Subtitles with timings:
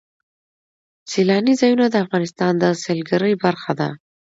[1.11, 3.89] سیلانی ځایونه د افغانستان د سیلګرۍ برخه ده.